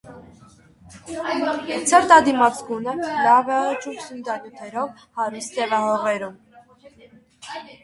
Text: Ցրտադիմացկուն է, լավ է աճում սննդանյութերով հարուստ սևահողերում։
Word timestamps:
Ցրտադիմացկուն 1.91 2.89
է, 2.95 2.97
լավ 3.27 3.53
է 3.57 3.59
աճում 3.67 4.01
սննդանյութերով 4.07 5.07
հարուստ 5.21 5.61
սևահողերում։ 5.63 6.37